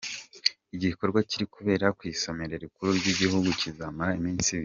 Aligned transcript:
Iki 0.75 0.87
gikorwa 0.91 1.19
kiri 1.29 1.45
kubera 1.55 1.85
ku 1.97 2.03
isomero 2.13 2.53
rikuru 2.63 2.89
ry’igihugu 2.99 3.47
kizamara 3.59 4.11
iminsi 4.19 4.47
ibiri. 4.51 4.59